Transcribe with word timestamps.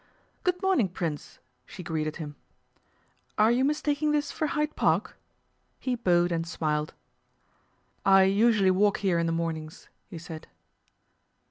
'Good 0.43 0.59
morning, 0.63 0.89
Prince,' 0.89 1.37
she 1.63 1.83
greeted 1.83 2.15
him. 2.15 2.35
'Are 3.37 3.51
you 3.51 3.63
mistaking 3.63 4.11
this 4.13 4.31
for 4.31 4.47
Hyde 4.47 4.75
Park?' 4.75 5.15
He 5.77 5.93
bowed 5.93 6.31
and 6.31 6.47
smiled. 6.47 6.95
'I 8.03 8.23
usually 8.23 8.71
walk 8.71 8.97
here 9.05 9.19
in 9.19 9.27
the 9.27 9.31
mornings,' 9.31 9.89
he 10.09 10.17
said. 10.17 10.47